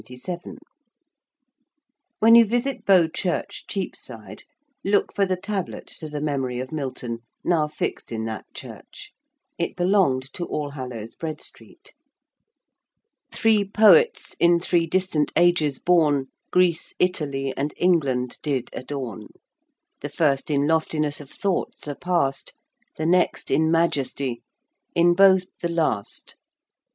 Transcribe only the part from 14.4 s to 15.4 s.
three distant